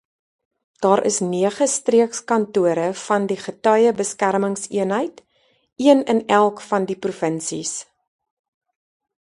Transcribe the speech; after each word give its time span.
Daar 0.83 1.01
is 1.09 1.19
nege 1.33 1.65
streekskantore 1.73 2.87
van 3.01 3.27
die 3.33 3.37
Getuiebeskermingseenheid, 3.43 5.23
een 5.89 6.03
in 6.15 6.25
elk 6.39 6.67
van 6.73 6.89
die 6.93 6.97
provinsies. 7.07 7.77